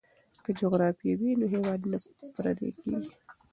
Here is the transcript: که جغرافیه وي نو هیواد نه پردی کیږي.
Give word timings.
که 0.43 0.51
جغرافیه 0.61 1.13
وي 1.19 1.31
نو 1.39 1.45
هیواد 1.53 1.81
نه 1.91 1.97
پردی 2.35 2.69
کیږي. 2.81 3.11